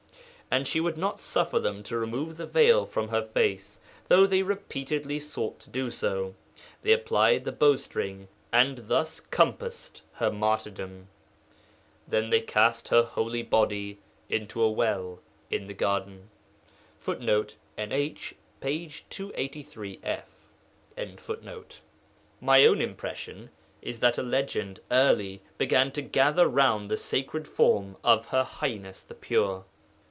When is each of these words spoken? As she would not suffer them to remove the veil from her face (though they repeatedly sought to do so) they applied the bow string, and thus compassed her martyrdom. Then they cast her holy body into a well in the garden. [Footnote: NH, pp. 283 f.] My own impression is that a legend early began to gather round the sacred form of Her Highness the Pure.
As 0.53 0.67
she 0.67 0.81
would 0.81 0.97
not 0.97 1.17
suffer 1.17 1.59
them 1.61 1.81
to 1.83 1.95
remove 1.97 2.35
the 2.35 2.45
veil 2.45 2.85
from 2.85 3.07
her 3.07 3.21
face 3.23 3.79
(though 4.09 4.27
they 4.27 4.43
repeatedly 4.43 5.17
sought 5.17 5.61
to 5.61 5.69
do 5.69 5.89
so) 5.89 6.35
they 6.81 6.91
applied 6.91 7.45
the 7.45 7.53
bow 7.53 7.77
string, 7.77 8.27
and 8.51 8.89
thus 8.89 9.21
compassed 9.21 10.01
her 10.15 10.29
martyrdom. 10.29 11.07
Then 12.05 12.31
they 12.31 12.41
cast 12.41 12.89
her 12.89 13.03
holy 13.03 13.43
body 13.43 13.99
into 14.27 14.61
a 14.61 14.69
well 14.69 15.19
in 15.49 15.67
the 15.67 15.73
garden. 15.73 16.29
[Footnote: 16.97 17.55
NH, 17.77 18.33
pp. 18.61 19.03
283 19.09 20.01
f.] 20.03 21.81
My 22.41 22.65
own 22.65 22.81
impression 22.81 23.51
is 23.81 24.01
that 24.01 24.17
a 24.17 24.21
legend 24.21 24.81
early 24.91 25.41
began 25.57 25.93
to 25.93 26.01
gather 26.01 26.45
round 26.45 26.91
the 26.91 26.97
sacred 26.97 27.47
form 27.47 27.95
of 28.03 28.25
Her 28.25 28.43
Highness 28.43 29.03
the 29.05 29.15
Pure. 29.15 29.63